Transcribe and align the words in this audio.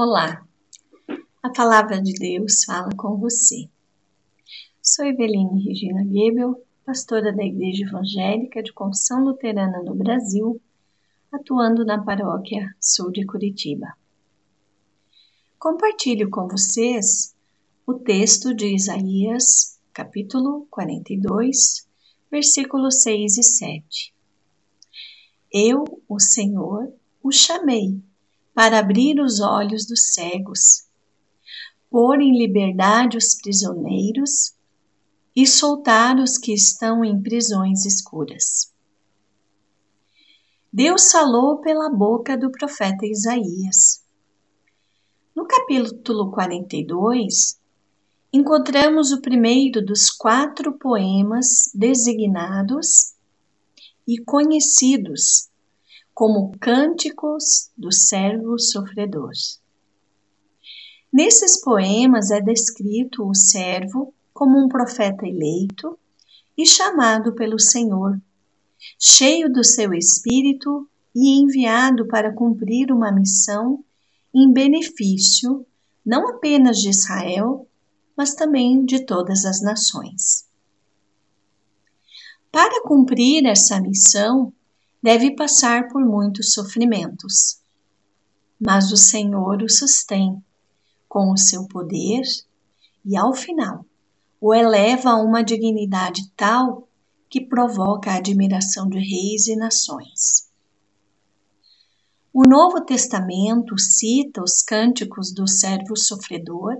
Olá, 0.00 0.46
a 1.42 1.50
palavra 1.50 2.00
de 2.00 2.12
Deus 2.12 2.62
fala 2.62 2.88
com 2.96 3.16
você. 3.16 3.68
Sou 4.80 5.04
Eveline 5.04 5.60
Regina 5.64 6.04
Gebel, 6.04 6.64
pastora 6.86 7.32
da 7.32 7.42
Igreja 7.42 7.84
Evangélica 7.84 8.62
de 8.62 8.72
Confissão 8.72 9.24
Luterana 9.24 9.82
no 9.82 9.96
Brasil, 9.96 10.62
atuando 11.32 11.84
na 11.84 12.00
paróquia 12.00 12.72
sul 12.80 13.10
de 13.10 13.26
Curitiba. 13.26 13.88
Compartilho 15.58 16.30
com 16.30 16.46
vocês 16.46 17.34
o 17.84 17.94
texto 17.94 18.54
de 18.54 18.72
Isaías, 18.72 19.80
capítulo 19.92 20.68
42, 20.70 21.88
versículos 22.30 23.02
6 23.02 23.38
e 23.38 23.42
7. 23.42 24.14
Eu, 25.52 25.82
o 26.08 26.20
Senhor, 26.20 26.88
o 27.20 27.32
chamei 27.32 28.00
para 28.58 28.80
abrir 28.80 29.20
os 29.20 29.38
olhos 29.38 29.86
dos 29.86 30.14
cegos, 30.14 30.88
pôr 31.88 32.20
em 32.20 32.36
liberdade 32.36 33.16
os 33.16 33.36
prisioneiros 33.36 34.52
e 35.36 35.46
soltar 35.46 36.18
os 36.18 36.36
que 36.36 36.52
estão 36.52 37.04
em 37.04 37.22
prisões 37.22 37.86
escuras. 37.86 38.74
Deus 40.72 41.12
falou 41.12 41.58
pela 41.58 41.88
boca 41.88 42.36
do 42.36 42.50
profeta 42.50 43.06
Isaías. 43.06 44.04
No 45.36 45.46
capítulo 45.46 46.32
42, 46.32 47.60
encontramos 48.32 49.12
o 49.12 49.20
primeiro 49.20 49.86
dos 49.86 50.10
quatro 50.10 50.76
poemas 50.76 51.70
designados 51.72 53.14
e 54.04 54.18
conhecidos 54.18 55.47
como 56.18 56.50
cânticos 56.58 57.70
do 57.78 57.92
servo 57.92 58.58
sofredor. 58.58 59.30
Nesses 61.12 61.60
poemas 61.60 62.32
é 62.32 62.40
descrito 62.40 63.24
o 63.24 63.32
servo 63.32 64.12
como 64.34 64.58
um 64.58 64.66
profeta 64.66 65.24
eleito 65.24 65.96
e 66.56 66.66
chamado 66.66 67.36
pelo 67.36 67.56
Senhor, 67.56 68.20
cheio 68.98 69.48
do 69.48 69.62
seu 69.62 69.94
espírito 69.94 70.90
e 71.14 71.40
enviado 71.40 72.08
para 72.08 72.34
cumprir 72.34 72.90
uma 72.90 73.12
missão 73.12 73.84
em 74.34 74.52
benefício 74.52 75.64
não 76.04 76.30
apenas 76.30 76.78
de 76.78 76.88
Israel, 76.90 77.68
mas 78.16 78.34
também 78.34 78.84
de 78.84 79.06
todas 79.06 79.44
as 79.44 79.62
nações. 79.62 80.48
Para 82.50 82.82
cumprir 82.82 83.46
essa 83.46 83.80
missão, 83.80 84.52
deve 85.02 85.34
passar 85.34 85.88
por 85.88 86.04
muitos 86.04 86.52
sofrimentos. 86.52 87.60
Mas 88.60 88.90
o 88.92 88.96
Senhor 88.96 89.62
o 89.62 89.68
sustém 89.68 90.42
com 91.08 91.32
o 91.32 91.36
seu 91.36 91.66
poder 91.66 92.22
e, 93.04 93.16
ao 93.16 93.32
final, 93.32 93.84
o 94.40 94.54
eleva 94.54 95.10
a 95.10 95.22
uma 95.22 95.42
dignidade 95.42 96.30
tal 96.36 96.88
que 97.30 97.40
provoca 97.40 98.10
a 98.10 98.16
admiração 98.16 98.88
de 98.88 98.98
reis 98.98 99.46
e 99.46 99.56
nações. 99.56 100.48
O 102.32 102.42
Novo 102.48 102.84
Testamento 102.84 103.78
cita 103.78 104.42
os 104.42 104.62
cânticos 104.62 105.32
do 105.32 105.48
servo 105.48 105.96
sofredor 105.96 106.76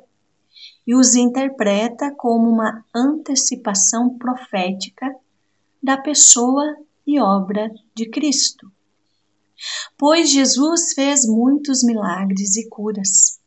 e 0.87 0.95
os 0.95 1.15
interpreta 1.15 2.15
como 2.17 2.49
uma 2.49 2.85
antecipação 2.95 4.17
profética 4.19 5.07
da 5.83 5.97
pessoa 5.97 6.65
e 7.09 7.19
obra 7.19 7.71
de 7.97 8.07
Cristo. 8.11 8.71
Pois 9.97 10.31
Jesus 10.31 10.93
fez 10.93 11.27
muitos 11.27 11.83
milagres 11.83 12.55
e 12.57 12.69
curas, 12.69 13.41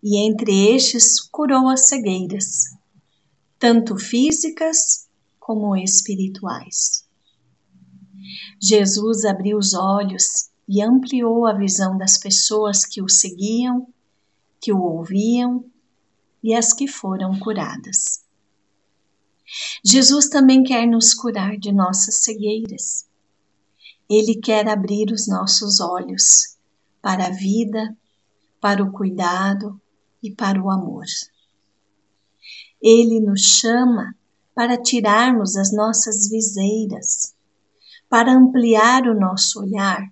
e 0.00 0.16
entre 0.24 0.76
estes 0.76 1.20
curou 1.20 1.68
as 1.68 1.88
cegueiras, 1.88 2.46
tanto 3.58 3.96
físicas 3.96 5.08
como 5.40 5.76
espirituais. 5.76 7.04
Jesus 8.62 9.24
abriu 9.24 9.58
os 9.58 9.74
olhos 9.74 10.48
e 10.68 10.80
ampliou 10.80 11.46
a 11.46 11.54
visão 11.54 11.98
das 11.98 12.16
pessoas 12.16 12.86
que 12.86 13.02
o 13.02 13.08
seguiam, 13.08 13.92
que 14.60 14.72
o 14.72 14.80
ouviam 14.80 15.64
e 16.44 16.54
as 16.54 16.72
que 16.72 16.86
foram 16.86 17.36
curadas. 17.40 18.27
Jesus 19.84 20.28
também 20.28 20.62
quer 20.62 20.86
nos 20.86 21.14
curar 21.14 21.56
de 21.56 21.72
nossas 21.72 22.24
cegueiras. 22.24 23.08
Ele 24.08 24.34
quer 24.34 24.68
abrir 24.68 25.12
os 25.12 25.28
nossos 25.28 25.80
olhos 25.80 26.56
para 27.00 27.26
a 27.26 27.30
vida, 27.30 27.96
para 28.60 28.82
o 28.82 28.90
cuidado 28.90 29.80
e 30.22 30.34
para 30.34 30.60
o 30.62 30.70
amor. 30.70 31.04
Ele 32.80 33.20
nos 33.20 33.40
chama 33.40 34.14
para 34.54 34.80
tirarmos 34.80 35.56
as 35.56 35.72
nossas 35.72 36.28
viseiras, 36.28 37.34
para 38.08 38.32
ampliar 38.32 39.02
o 39.04 39.18
nosso 39.18 39.60
olhar, 39.60 40.02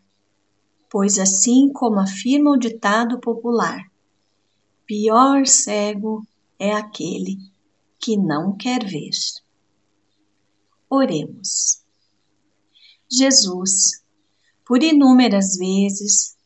pois 0.91 1.19
assim 1.19 1.73
como 1.73 1.99
afirma 1.99 2.53
o 2.53 2.59
ditado 2.59 3.19
popular, 3.19 3.83
pior 4.87 5.47
cego 5.47 6.25
é 6.59 6.73
aquele 6.73 7.39
que 7.99 8.17
não 8.17 8.57
quer 8.57 8.85
ver. 8.85 9.11
Oremos. 10.97 11.83
Jesus, 13.11 14.03
por 14.65 14.83
inúmeras 14.83 15.57
vezes 15.57 16.37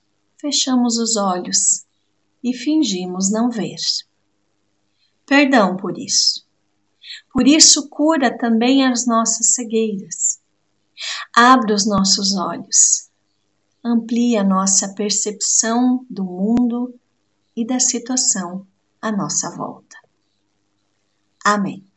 fechamos 0.40 0.98
os 0.98 1.16
olhos 1.16 1.84
e 2.42 2.52
fingimos 2.52 3.30
não 3.30 3.50
ver. 3.50 3.78
Perdão 5.24 5.76
por 5.76 5.96
isso. 5.96 6.44
Por 7.32 7.46
isso, 7.46 7.88
cura 7.88 8.36
também 8.36 8.84
as 8.84 9.06
nossas 9.06 9.54
cegueiras. 9.54 10.40
Abre 11.34 11.72
os 11.72 11.86
nossos 11.86 12.36
olhos. 12.36 13.08
Amplia 13.84 14.42
nossa 14.42 14.92
percepção 14.94 16.04
do 16.10 16.24
mundo 16.24 16.98
e 17.56 17.64
da 17.64 17.78
situação 17.78 18.66
à 19.00 19.10
nossa 19.12 19.56
volta. 19.56 19.96
Amém. 21.44 21.89